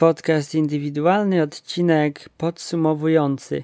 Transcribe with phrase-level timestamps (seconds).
[0.00, 3.62] Podcast indywidualny, odcinek podsumowujący.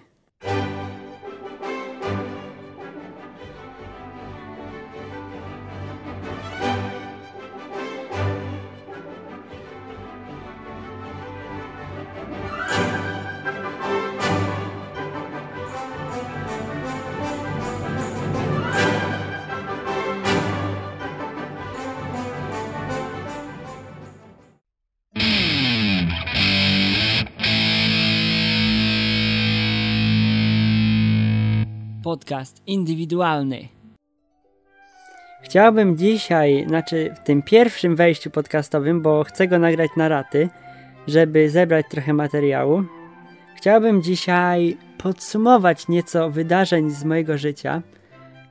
[32.44, 33.68] Podcast indywidualny.
[35.42, 40.48] Chciałbym dzisiaj, znaczy w tym pierwszym wejściu podcastowym, bo chcę go nagrać na raty,
[41.06, 42.82] żeby zebrać trochę materiału.
[43.56, 47.82] Chciałbym dzisiaj podsumować nieco wydarzeń z mojego życia,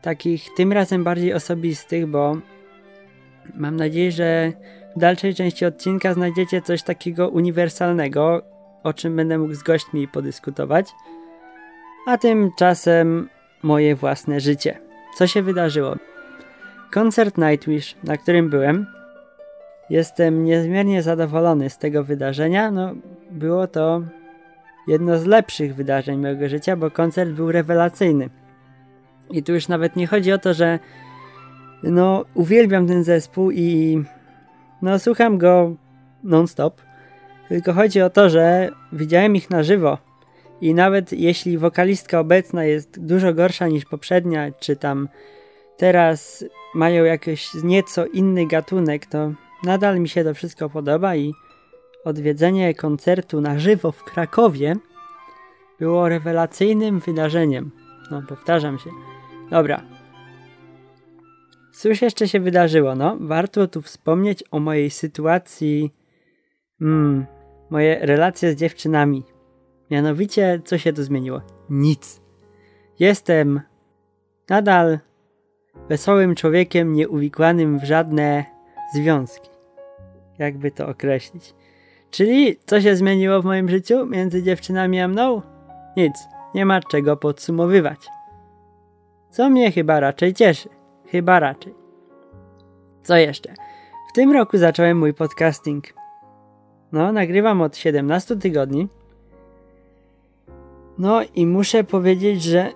[0.01, 2.37] takich tym razem bardziej osobistych, bo
[3.55, 4.53] mam nadzieję, że
[4.95, 8.41] w dalszej części odcinka znajdziecie coś takiego uniwersalnego,
[8.83, 10.91] o czym będę mógł z gośćmi podyskutować.
[12.07, 13.29] A tymczasem
[13.63, 14.79] moje własne życie.
[15.17, 15.95] Co się wydarzyło?
[16.91, 18.85] Koncert Nightwish, na którym byłem.
[19.89, 22.71] Jestem niezmiernie zadowolony z tego wydarzenia.
[22.71, 22.93] No,
[23.31, 24.01] było to
[24.87, 28.29] jedno z lepszych wydarzeń mojego życia, bo koncert był rewelacyjny.
[29.31, 30.79] I tu już nawet nie chodzi o to, że
[31.83, 34.03] no, uwielbiam ten zespół i
[34.81, 35.75] no, słucham go
[36.23, 36.81] non-stop.
[37.49, 39.97] Tylko chodzi o to, że widziałem ich na żywo
[40.63, 45.09] i nawet jeśli wokalistka obecna jest dużo gorsza niż poprzednia, czy tam
[45.77, 51.33] teraz mają jakiś nieco inny gatunek, to nadal mi się to wszystko podoba i
[52.03, 54.75] odwiedzenie koncertu na żywo w Krakowie
[55.79, 57.71] było rewelacyjnym wydarzeniem.
[58.11, 58.89] No, powtarzam się.
[59.49, 59.81] Dobra.
[61.73, 62.95] Cóż jeszcze się wydarzyło?
[62.95, 65.93] No, warto tu wspomnieć o mojej sytuacji,
[66.79, 67.25] hmm,
[67.69, 69.32] moje relacje z dziewczynami.
[69.91, 71.41] Mianowicie, co się tu zmieniło?
[71.69, 72.21] Nic.
[72.99, 73.61] Jestem
[74.49, 74.99] nadal
[75.89, 78.45] wesołym człowiekiem nieuwikłanym w żadne
[78.93, 79.49] związki.
[80.39, 81.53] Jakby to określić.
[82.11, 85.41] Czyli co się zmieniło w moim życiu między dziewczynami a mną?
[85.97, 86.13] Nic.
[86.55, 87.99] Nie ma czego podsumowywać.
[89.29, 90.69] Co mnie chyba raczej cieszy.
[91.07, 91.73] Chyba raczej.
[93.03, 93.53] Co jeszcze?
[94.09, 95.83] W tym roku zacząłem mój podcasting.
[96.91, 98.87] No, nagrywam od 17 tygodni
[100.97, 102.71] no i muszę powiedzieć, że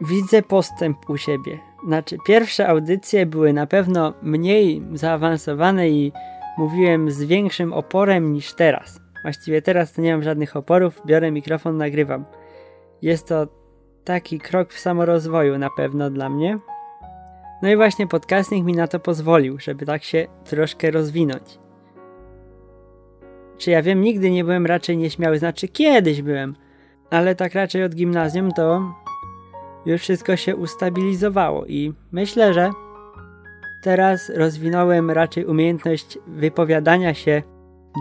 [0.00, 1.58] widzę postęp u siebie.
[1.86, 6.12] Znaczy, pierwsze audycje były na pewno mniej zaawansowane i
[6.58, 9.00] mówiłem z większym oporem niż teraz.
[9.22, 12.24] Właściwie teraz nie mam żadnych oporów, biorę mikrofon, nagrywam.
[13.02, 13.46] Jest to
[14.04, 16.58] taki krok w samorozwoju na pewno dla mnie.
[17.62, 21.58] No i właśnie podcasting mi na to pozwolił, żeby tak się troszkę rozwinąć.
[23.58, 26.56] Czy ja wiem, nigdy nie byłem raczej nieśmiały, znaczy kiedyś byłem,
[27.12, 28.94] ale tak raczej od gimnazjum to
[29.86, 32.70] już wszystko się ustabilizowało i myślę, że
[33.82, 37.42] teraz rozwinąłem raczej umiejętność wypowiadania się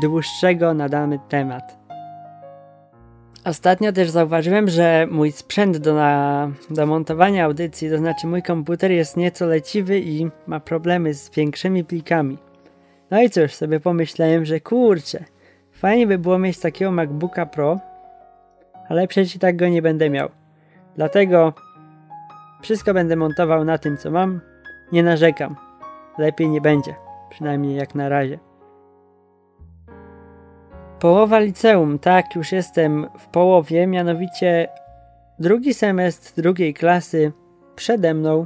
[0.01, 1.77] dłuższego na dany temat.
[3.45, 8.91] Ostatnio też zauważyłem, że mój sprzęt do, na, do montowania audycji, to znaczy mój komputer
[8.91, 12.37] jest nieco leciwy i ma problemy z większymi plikami.
[13.11, 15.23] No i cóż, sobie pomyślałem, że kurczę,
[15.71, 17.90] fajnie by było mieć takiego MacBooka Pro,
[18.91, 20.29] ale przecież i tak go nie będę miał.
[20.95, 21.53] Dlatego
[22.61, 24.41] wszystko będę montował na tym, co mam.
[24.91, 25.55] Nie narzekam.
[26.17, 26.95] Lepiej nie będzie.
[27.29, 28.39] Przynajmniej jak na razie.
[30.99, 34.67] Połowa liceum, tak, już jestem w połowie, mianowicie
[35.39, 37.31] drugi semestr drugiej klasy
[37.75, 38.45] przede mną.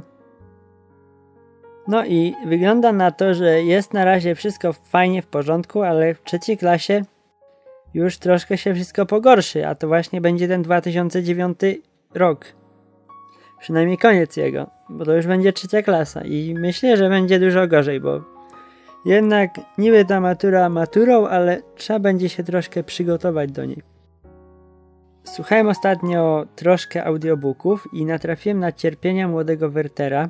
[1.88, 6.22] No i wygląda na to, że jest na razie wszystko fajnie w porządku, ale w
[6.22, 7.02] trzeciej klasie
[7.96, 11.60] już troszkę się wszystko pogorszy, a to właśnie będzie ten 2009
[12.14, 12.44] rok.
[13.60, 18.00] Przynajmniej koniec jego, bo to już będzie trzecia klasa i myślę, że będzie dużo gorzej,
[18.00, 18.20] bo
[19.04, 23.82] jednak niby ta matura maturą, ale trzeba będzie się troszkę przygotować do niej.
[25.24, 30.28] Słuchałem ostatnio troszkę audiobooków i natrafiłem na cierpienia młodego Wertera.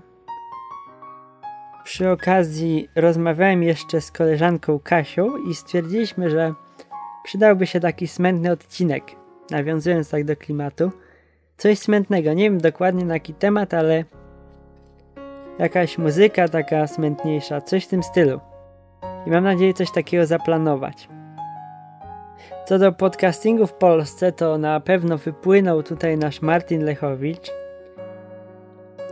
[1.85, 6.55] Przy okazji rozmawiałem jeszcze z koleżanką Kasią i stwierdziliśmy, że
[7.27, 9.05] przydałby się taki smętny odcinek,
[9.51, 10.91] nawiązując tak do klimatu.
[11.57, 14.05] Coś smętnego, nie wiem dokładnie na jaki temat, ale
[15.59, 18.41] jakaś muzyka taka smętniejsza, coś w tym stylu.
[19.27, 21.09] I mam nadzieję coś takiego zaplanować.
[22.67, 27.53] Co do podcastingu w Polsce, to na pewno wypłynął tutaj nasz Martin Lechowicz.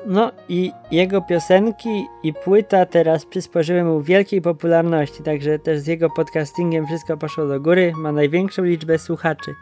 [0.07, 6.11] No i jego piosenki i płyta teraz przysporzyły mu wielkiej popularności, także też z jego
[6.11, 9.55] podcastingiem wszystko poszło do góry, ma największą liczbę słuchaczy.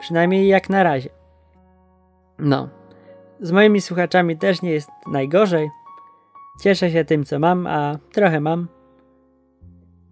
[0.00, 1.10] Przynajmniej jak na razie.
[2.38, 2.68] No,
[3.40, 5.70] z moimi słuchaczami też nie jest najgorzej.
[6.62, 8.68] Cieszę się tym, co mam, a trochę mam.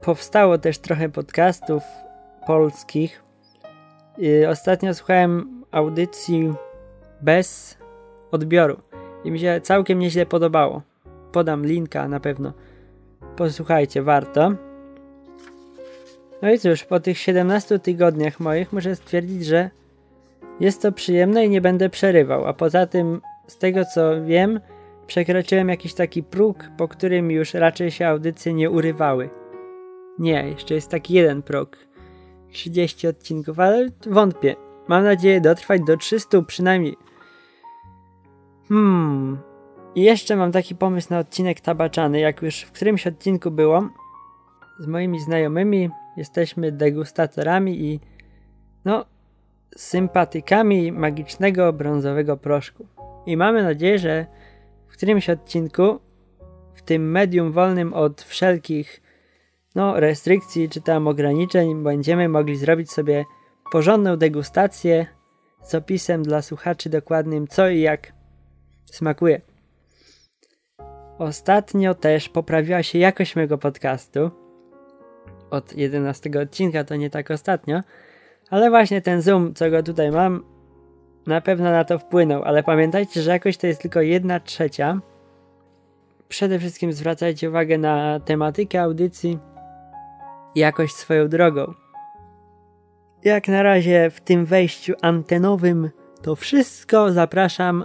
[0.00, 1.82] Powstało też trochę podcastów
[2.46, 3.24] polskich.
[4.48, 6.54] Ostatnio słuchałem audycji
[7.20, 7.78] bez
[8.30, 8.80] odbioru
[9.24, 10.82] i mi się całkiem nieźle podobało.
[11.32, 12.52] Podam linka na pewno.
[13.36, 14.52] Posłuchajcie, warto.
[16.42, 19.70] No i cóż, po tych 17 tygodniach moich muszę stwierdzić, że
[20.60, 22.46] jest to przyjemne i nie będę przerywał.
[22.46, 24.60] A poza tym, z tego co wiem,
[25.06, 29.30] przekroczyłem jakiś taki próg, po którym już raczej się audycje nie urywały.
[30.18, 31.76] Nie, jeszcze jest taki jeden próg.
[32.50, 34.56] 30 odcinków, ale wątpię.
[34.88, 36.96] Mam nadzieję dotrwać do 300 przynajmniej.
[38.68, 39.38] Hmm.
[39.94, 43.88] I jeszcze mam taki pomysł na odcinek tabaczany, jak już w którymś odcinku było.
[44.78, 48.00] Z moimi znajomymi jesteśmy degustatorami i
[48.84, 49.04] no,
[49.76, 52.86] sympatykami magicznego brązowego proszku.
[53.26, 54.26] I mamy nadzieję, że
[54.86, 55.98] w którymś odcinku,
[56.74, 59.02] w tym medium wolnym od wszelkich
[59.74, 63.24] no, restrykcji czy tam ograniczeń, będziemy mogli zrobić sobie
[63.72, 65.06] porządną degustację
[65.62, 68.13] z opisem dla słuchaczy dokładnym co i jak
[68.84, 69.40] smakuje.
[71.18, 74.30] Ostatnio też poprawiła się jakość mojego podcastu.
[75.50, 77.80] Od 11 odcinka to nie tak ostatnio,
[78.50, 80.44] ale właśnie ten zoom, co go tutaj mam,
[81.26, 85.00] na pewno na to wpłynął, ale pamiętajcie, że jakość to jest tylko 1 trzecia.
[86.28, 89.38] Przede wszystkim zwracajcie uwagę na tematykę audycji
[90.54, 91.74] jakość swoją drogą.
[93.24, 95.90] Jak na razie w tym wejściu antenowym
[96.22, 97.12] to wszystko.
[97.12, 97.84] Zapraszam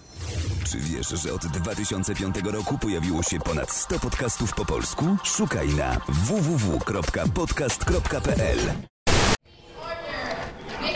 [0.71, 5.05] Czy wiesz, że od 2005 roku pojawiło się ponad 100 podcastów po polsku?
[5.23, 8.57] Szukaj na www.podcast.pl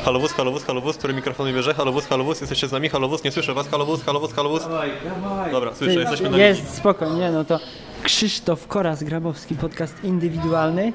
[0.04, 1.74] Halowóz, halowóz, halowóz, który mikrofon bierze?
[1.74, 2.90] Halowóz, halowóz, jesteście z nami?
[2.90, 4.62] Halowóz, nie słyszę was, halowóz, halowóz, halowóz.
[5.52, 7.60] Dobra, słyszę, jesteśmy na Jest, spokojnie, no to
[8.04, 10.94] Krzysztof Koras-Grabowski, podcast indywidualny.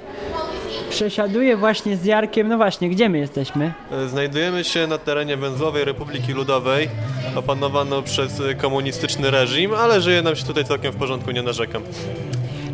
[0.90, 3.72] Przesiaduje właśnie z Jarkiem, no właśnie, gdzie my jesteśmy?
[3.92, 6.88] E, Znajdujemy się na terenie Węzłowej Republiki Ludowej,
[7.36, 11.82] opanowano przez komunistyczny reżim, ale żyje nam się tutaj całkiem w porządku, nie narzekam.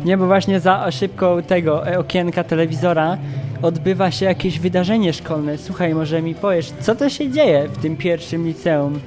[0.05, 3.17] Nie, bo właśnie za szybką tego e, okienka telewizora
[3.61, 5.57] odbywa się jakieś wydarzenie szkolne.
[5.57, 8.99] Słuchaj, może mi powiesz, co to się dzieje w tym pierwszym liceum,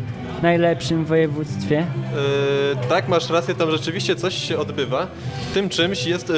[0.42, 1.78] najlepszym województwie?
[1.78, 5.06] E, tak, masz rację, tam rzeczywiście coś się odbywa.
[5.54, 6.34] Tym czymś jest e,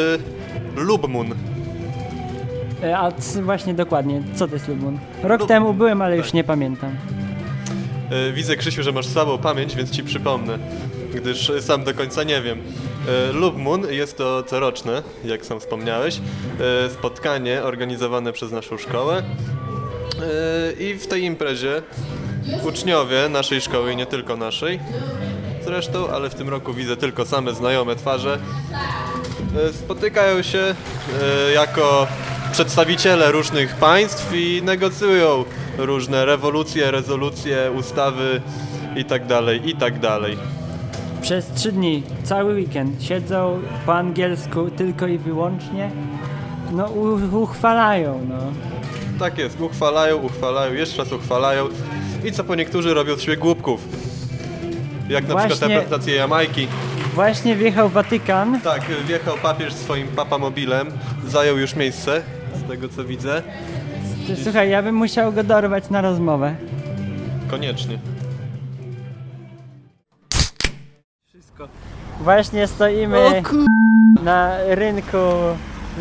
[0.76, 1.34] Lubmun.
[2.82, 3.10] E, A
[3.42, 4.98] właśnie dokładnie, co to jest Lubun?
[5.22, 6.34] Rok Lub- temu byłem, ale już tak.
[6.34, 6.96] nie pamiętam.
[8.10, 10.58] E, Widzę, Krzysiu, że masz słabą pamięć, więc ci przypomnę,
[11.14, 12.58] gdyż sam do końca nie wiem.
[13.30, 16.20] E, Lubmun jest to coroczne, jak sam wspomniałeś,
[16.94, 19.22] spotkanie organizowane przez naszą szkołę.
[20.80, 21.82] I w tej imprezie
[22.64, 24.80] uczniowie naszej szkoły i nie tylko naszej,
[25.64, 28.38] zresztą, ale w tym roku widzę tylko same znajome twarze,
[29.84, 30.74] spotykają się
[31.54, 32.06] jako
[32.52, 35.44] przedstawiciele różnych państw i negocjują
[35.78, 38.40] różne rewolucje, rezolucje, ustawy
[38.96, 40.38] i tak dalej, i tak dalej.
[41.22, 45.90] Przez trzy dni, cały weekend siedzą po angielsku tylko i wyłącznie.
[46.72, 46.84] No
[47.32, 48.36] uchwalają, no.
[49.18, 51.68] Tak jest, uchwalają, uchwalają, jeszcze raz uchwalają
[52.24, 53.80] i co po niektórzy robią z siebie głupków.
[55.08, 56.68] Jak na przykład Właśnie- reprezentację Jamajki.
[57.14, 58.60] Właśnie wjechał Watykan.
[58.60, 60.88] Tak, wjechał papież swoim papamobilem,
[61.26, 62.22] zajął już miejsce,
[62.54, 63.42] z tego co widzę.
[64.44, 66.54] Słuchaj, ja bym musiał go dorwać na rozmowę.
[67.50, 67.98] Koniecznie.
[72.20, 73.42] Właśnie stoimy
[74.22, 75.16] na rynku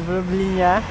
[0.07, 0.81] w Lublinie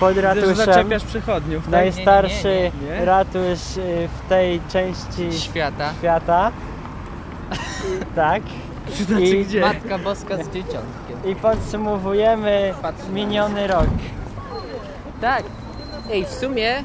[0.00, 0.54] pod ratuszem.
[0.54, 1.72] zaczepiasz przychodniów, tak?
[1.72, 3.04] Najstarszy Nie, nie, nie.
[3.04, 5.92] ratusz y, w tej części Świata.
[5.98, 6.52] świata.
[7.52, 8.42] I, tak.
[9.20, 9.60] I, gdzie?
[9.60, 11.16] Matka Boska z dzieciątkiem.
[11.26, 12.74] I podsumowujemy
[13.12, 13.86] miniony rok.
[15.20, 15.44] Tak.
[16.12, 16.84] Ej, w sumie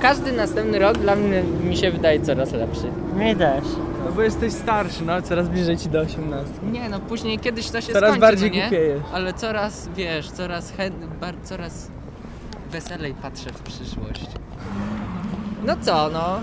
[0.00, 2.90] każdy następny rok dla mnie mi się wydaje coraz lepszy.
[3.16, 3.64] Mi też.
[4.04, 6.52] No bo jesteś starszy, no coraz bliżej ci do 18.
[6.72, 8.70] Nie no, później kiedyś to się Coraz skończy, bardziej no nie?
[9.12, 11.90] Ale coraz, wiesz, coraz chęt, bar, coraz
[12.70, 14.26] weselej patrzę w przyszłość.
[15.64, 16.40] No co, no.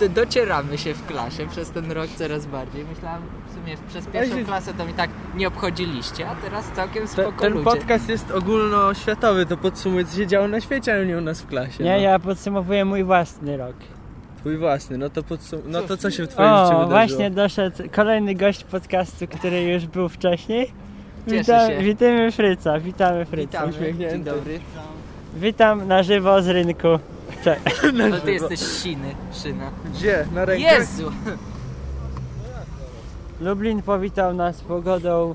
[0.00, 2.84] Do, docieramy się w klasie przez ten rok coraz bardziej.
[2.84, 7.40] Myślałam w sumie przez pierwszą klasę to mi tak nie obchodziliście, a teraz całkiem spoko
[7.40, 7.64] ten ludzie.
[7.64, 11.46] podcast jest ogólnoświatowy, to podsumuje co się działo na świecie, a nie u nas w
[11.46, 11.84] klasie.
[11.84, 11.98] Nie, no.
[12.02, 13.74] ja podsumowuję mój własny rok.
[14.36, 15.60] Twój własny, no to podsum...
[15.66, 16.88] No to co się w twoim życiu O, wydarzyło?
[16.88, 20.72] właśnie doszedł kolejny gość podcastu, który już był wcześniej.
[21.26, 21.78] Witam, się.
[21.78, 23.66] witamy Fryca, witamy Fryca.
[23.66, 24.60] Witamy, dzień dobry.
[25.36, 26.88] Witam na żywo z rynku.
[27.44, 27.56] Cze-
[28.04, 29.70] Ale ty jesteś siny, szyna.
[29.94, 30.26] Gdzie?
[30.34, 30.72] Na rękach?
[30.78, 31.10] Jezu!
[33.40, 35.34] Lublin powitał nas pogodą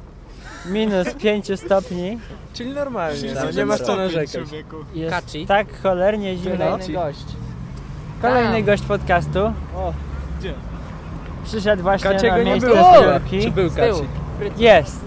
[0.66, 2.20] minus 5 stopni.
[2.54, 4.36] Czyli normalnie, no, Tak, nie masz co narzekać.
[4.94, 5.46] Jest Kaci.
[5.48, 6.58] tak cholernie zimno.
[6.58, 7.26] Kolejny gość.
[8.22, 9.40] Kolejny gość podcastu.
[9.76, 9.94] O,
[11.46, 12.94] Przyszedł właśnie Kaciego na nie miejsce było.
[13.00, 13.42] zbiórki.
[13.42, 13.70] Czy był.
[13.70, 14.04] Kaci?
[14.58, 15.06] Jest.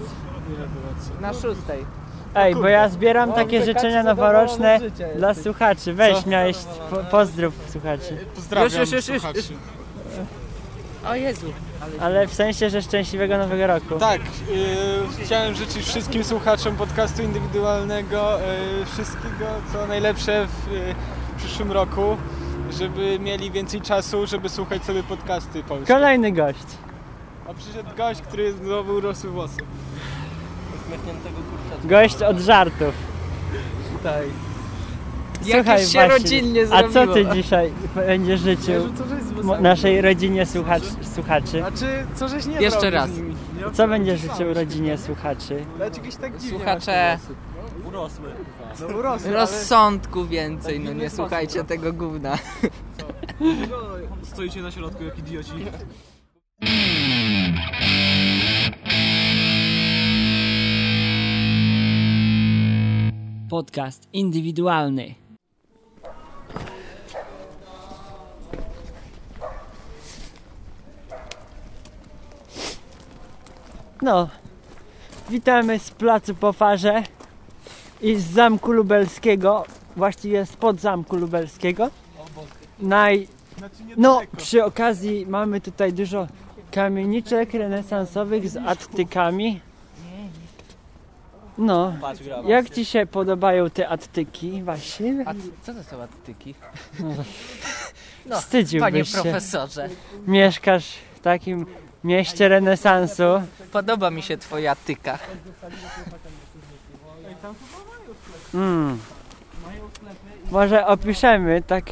[1.21, 1.85] Na szóstej.
[2.35, 4.79] Ej, bo ja zbieram takie życzenia noworoczne
[5.15, 5.43] dla jesteś.
[5.43, 5.93] słuchaczy.
[5.93, 6.57] Weź, miałeś
[6.89, 8.17] po, pozdrów słuchaczy.
[8.35, 9.23] Pozdrawiam Już, już, już, już.
[11.07, 11.53] O Jezu.
[11.99, 12.27] Ale...
[12.27, 13.99] W sensie, że szczęśliwego nowego roku.
[13.99, 18.37] Tak, yy, chciałem życzyć wszystkim słuchaczom podcastu indywidualnego
[18.79, 20.95] yy, wszystkiego, co najlepsze w yy,
[21.37, 22.17] przyszłym roku,
[22.71, 25.93] żeby mieli więcej czasu, żeby słuchać sobie podcasty polskie.
[25.93, 26.65] Kolejny gość.
[27.49, 29.61] A przyszedł gość, który znowu urosły włosy.
[31.83, 32.93] Gość od żartów.
[34.03, 34.23] Tak.
[35.45, 39.63] Jakoś się rodzinnie a co ty dzisiaj będziesz życzył Co żeś z mo- włosami?
[39.63, 40.83] naszej rodzinie słuchacz,
[41.15, 41.63] słuchaczy?
[41.65, 41.85] A czy
[42.15, 43.09] co żeś nie Jeszcze zrobił raz.
[43.09, 43.35] z nimi?
[43.73, 45.65] Co będziesz życzył rodzinie słuchaczy?
[45.79, 47.17] Jakieś tak dziwnie Słuchacze, te
[47.91, 48.23] włosy?
[48.91, 49.37] No urosły, ale...
[49.37, 52.37] rozsądku więcej, no nie słuchajcie tego gówna.
[54.23, 55.51] Stoicie na środku jak idioci.
[63.51, 65.15] Podcast indywidualny.
[74.01, 74.29] No,
[75.29, 77.03] witamy z placu po farze
[78.01, 79.65] i z zamku lubelskiego,
[79.95, 81.89] właściwie spod zamku lubelskiego.
[82.79, 83.27] Naj...
[83.97, 86.27] No, przy okazji mamy tutaj dużo
[86.71, 89.70] kamieniczek renesansowych z attykami.
[91.61, 91.93] No,
[92.45, 95.23] jak Ci się podobają te attyki właśnie?
[95.25, 96.55] A co to są attyki?
[98.25, 99.13] No, Wstydziłbyś panie się.
[99.21, 99.89] profesorze,
[100.27, 101.65] Mieszkasz w takim
[102.03, 103.23] mieście renesansu.
[103.71, 105.19] podoba mi się twoja tyka.
[108.53, 108.99] Mm.
[110.51, 111.85] Może opiszemy, tak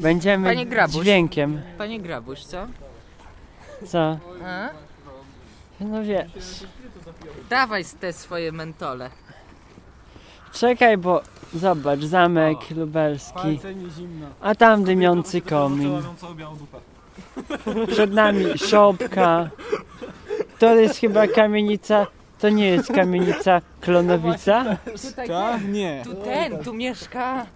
[0.00, 1.02] będziemy Panie Grabuś.
[1.02, 1.62] dźwiękiem.
[1.78, 2.66] Panie Grabuś, co?
[3.86, 4.18] Co?
[4.44, 4.68] A?
[5.84, 6.64] No wiesz.
[7.50, 9.10] Dawaj te swoje mentole.
[10.52, 11.22] Czekaj, bo
[11.54, 14.26] zobacz, zamek lubelski, mi zimno.
[14.40, 16.02] a tam dymiący komin.
[17.88, 19.50] Przed nami szopka.
[20.58, 22.06] To jest chyba kamienica,
[22.38, 24.76] to nie jest kamienica Klonowica.
[25.08, 25.68] Tutaj Tak?
[25.68, 26.02] Nie.
[26.04, 27.46] Tu ten, tu mieszka...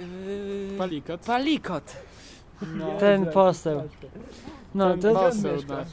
[0.00, 1.20] Yy, Palikot.
[1.20, 1.96] palikot.
[3.00, 3.82] Ten poseł.
[4.74, 5.88] No to Poseł nasz.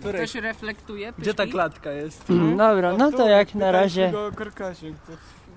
[0.00, 1.12] Ktoś reflektuje?
[1.18, 1.52] Gdzie ta pyszki?
[1.52, 2.24] klatka jest?
[2.56, 4.30] dobra, no to jak na razie Go.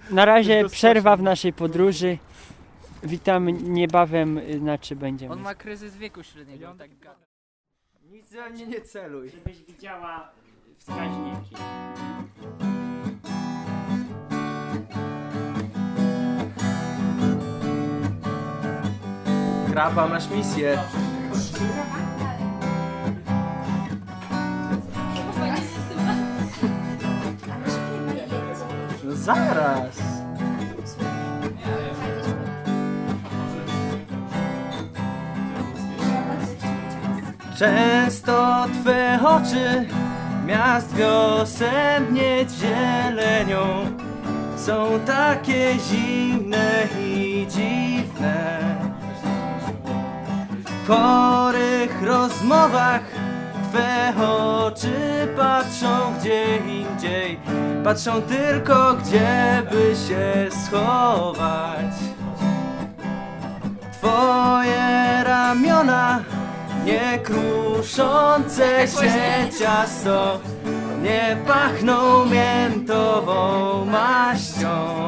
[0.09, 2.17] Na razie przerwa w naszej podróży.
[3.03, 5.33] Witamy niebawem, y, znaczy będziemy.
[5.33, 6.75] On ma kryzys wieku średniego.
[6.77, 7.25] Tak gada.
[8.11, 9.29] Nic za mnie nie celuj.
[9.29, 10.31] Żebyś widziała
[10.77, 11.55] wskaźniki.
[19.71, 20.79] Kraba, masz misję.
[29.21, 29.97] Zaraz.
[37.57, 39.85] Często Twe oczy
[40.45, 42.17] miast wiosen
[42.59, 43.65] zielenią
[44.57, 48.59] są takie zimne i dziwne.
[50.83, 53.01] W chorych rozmowach
[53.71, 57.39] Twe oczy patrzą gdzie indziej
[57.83, 61.93] Patrzą tylko gdzie by się schować.
[63.93, 66.19] Twoje ramiona
[66.85, 70.39] nie kruszące się ciasto
[71.03, 75.01] Nie pachną miętową maścią.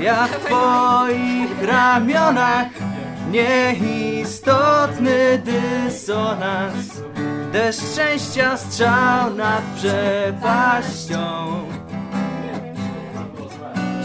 [0.00, 2.66] Ja w twoich ramionach
[3.30, 7.02] Nieistotny dysonans.
[7.52, 11.46] Deszcz szczęścia strzał nad przepaścią.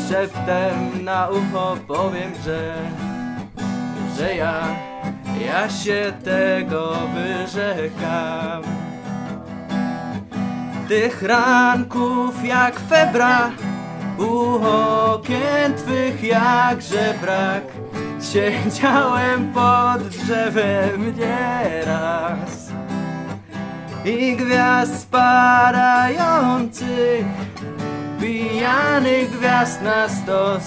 [0.10, 2.76] Szeptem na ucho powiem, że
[4.18, 4.68] Że ja,
[5.46, 8.64] ja się tego wyrzekam.
[10.88, 13.52] Tych ranków jak febra
[14.18, 14.60] U
[15.14, 17.75] okien twych jak żebrak
[18.34, 22.72] Siedziałem pod drzewem nieraz.
[24.06, 26.06] I gwiazd spadających
[28.20, 30.64] Pijanych gwiazd na stos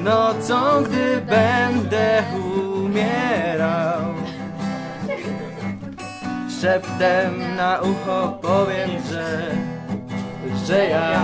[0.00, 2.22] Nocą, gdy będę
[2.74, 4.02] umierał.
[6.60, 9.50] Szeptem na ucho powiem, że
[10.66, 11.20] Że ja,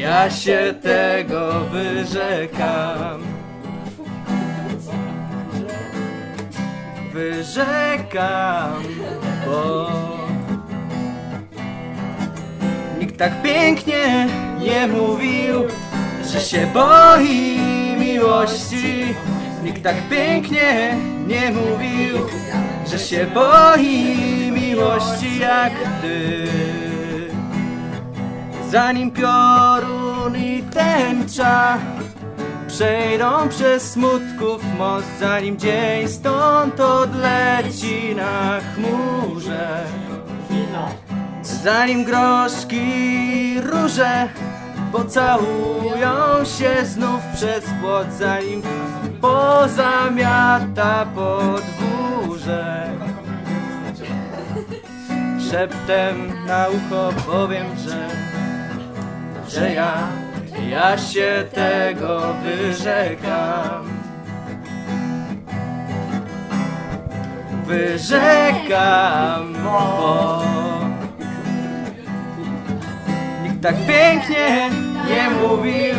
[0.00, 3.31] ja się tego wyrzekam
[7.12, 8.82] Wyrzekam,
[9.46, 9.90] bo
[13.00, 14.28] Nikt tak pięknie
[14.60, 15.62] nie mówił,
[16.24, 17.58] że się boi
[17.98, 19.14] miłości.
[19.64, 22.16] Nikt tak pięknie nie mówił,
[22.90, 24.16] że się boi
[24.52, 26.46] miłości jak ty.
[28.70, 31.78] Zanim piorun i tęcza
[32.72, 39.84] przejdą przez smutków most, zanim dzień stąd odleci na chmurze.
[41.42, 44.28] Zanim groszki róże
[44.92, 48.62] pocałują się znów przez płot, zanim
[49.20, 52.90] pozamiata podwórze.
[55.50, 58.08] Szeptem na ucho powiem, że,
[59.48, 60.21] że ja,
[60.72, 63.84] ja się tego wyrzekam.
[67.66, 70.42] Wyrzekam, bo
[73.42, 74.70] Nikt tak pięknie
[75.08, 75.94] nie mówił,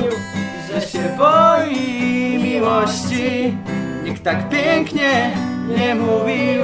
[0.67, 3.57] że się boi miłości.
[4.03, 5.31] Nikt tak pięknie
[5.77, 6.61] nie mówił,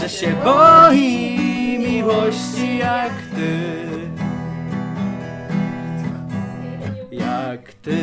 [0.00, 3.95] że się boi miłości jak ty.
[7.50, 7.98] Jak ty.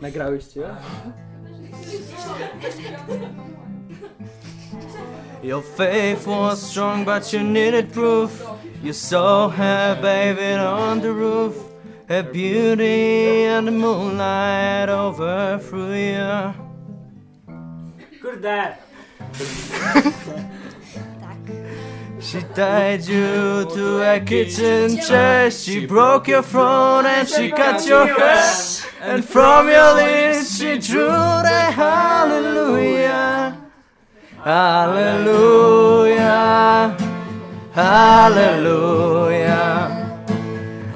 [0.00, 0.60] Nagrałyście?
[5.42, 8.44] Your faith was strong, but you needed proof.
[8.82, 11.54] You saw her bathing on the roof.
[12.08, 16.54] Her beauty and the moonlight overthrew you.
[18.22, 18.76] Kurde!
[22.26, 25.48] She tied you to a kitchen chair.
[25.48, 28.52] She broke your throne and she cut your hair.
[29.00, 33.56] And from your lips she drew the hallelujah.
[34.42, 35.76] Hallelujah.
[37.72, 39.16] Hallelujah.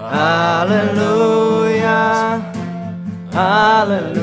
[0.00, 1.30] Hallelujah.
[3.30, 4.19] Hallelujah.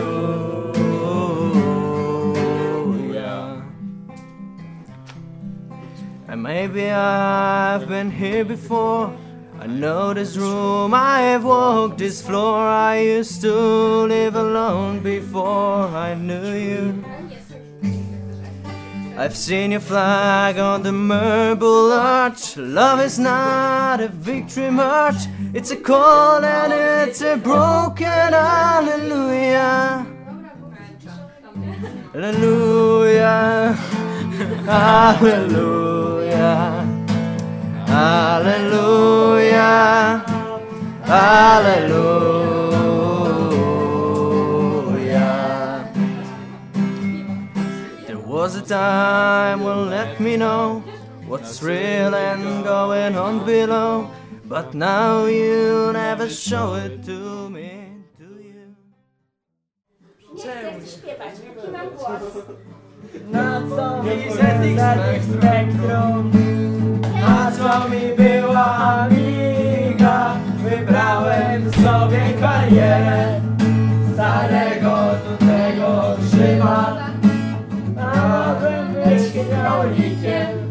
[6.97, 9.15] I've been here before.
[9.59, 12.57] I know this room, I have walked this floor.
[12.57, 17.03] I used to live alone before I knew you.
[19.17, 22.55] I've seen your flag on the marble arch.
[22.55, 30.05] Love is not a victory march, it's a call and it's a broken hallelujah.
[32.13, 33.73] Hallelujah.
[34.65, 36.86] Hallelujah.
[37.97, 39.65] Hallelujah.
[41.01, 42.29] Hallelujah.
[48.05, 50.83] There was a time when let me know
[51.25, 54.11] what's real and going on below.
[54.45, 57.71] But now you never show it to me,
[58.19, 58.75] do you?
[60.85, 61.89] Śpiewać, jaki mam?
[67.47, 70.33] Na co mi była amiga?
[70.63, 73.41] Wybrałem sobie karierę
[74.13, 76.97] Starego tutego grzyba
[77.95, 80.66] Miałbym być hydraulikiem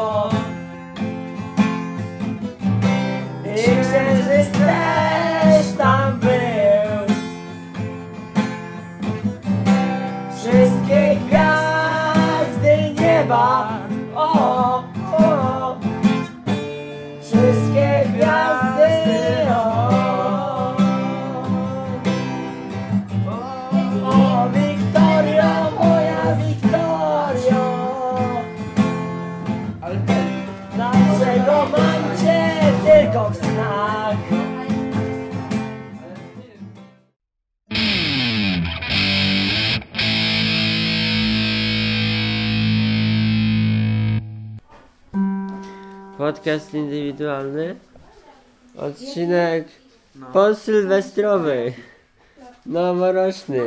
[0.00, 0.30] błogosławiło
[3.44, 4.89] I księżyc też
[46.20, 47.76] Podcast indywidualny.
[48.76, 49.68] Odcinek
[50.32, 51.72] posylwestrowy.
[52.66, 53.60] Noworoczny.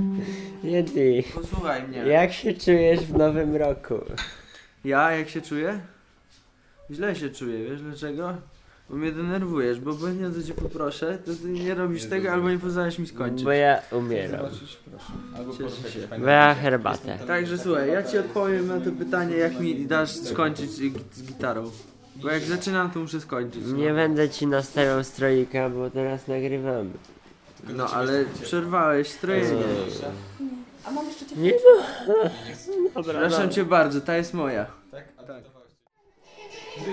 [0.64, 1.24] Yeti.
[1.34, 1.98] Posłuchaj mnie.
[1.98, 3.94] Jak się czujesz w nowym roku?
[4.84, 5.80] Ja jak się czuję?
[6.90, 8.34] Źle się czuję, wiesz dlaczego?
[8.90, 12.58] Bo mnie denerwujesz, bo obojętnie co cię poproszę, to ty nie robisz tego albo nie
[12.58, 13.44] pozwalasz mi skończyć.
[13.44, 14.46] Bo ja umieram.
[15.58, 16.08] Cieszę się.
[16.18, 17.18] Bo ja herbatę.
[17.26, 21.70] Także słuchaj, ja ci odpowiem na to pytanie, jak mi dasz skończyć z gitarą.
[22.16, 23.64] Bo jak zaczynam, to muszę skończyć.
[23.66, 26.90] Nie będę ci nastawiał strojka, bo teraz nagrywamy.
[27.68, 29.62] No ale przerwałeś strojenie.
[30.84, 31.52] A mam jeszcze cię Nie
[32.94, 34.66] Dobra, Przepraszam cię bardzo, ta jest moja.
[36.70, 36.86] Staying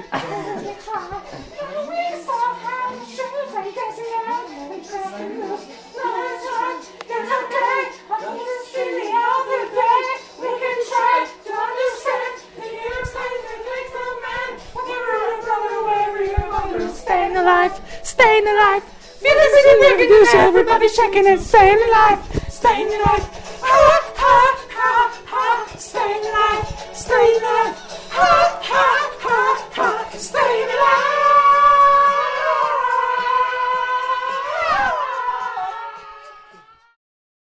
[17.38, 18.84] alive, staying alive.
[19.22, 23.24] Music and music, everybody shaking it, staying alive, staying alive.
[23.62, 27.87] Ha ha ha ha, staying alive, staying alive.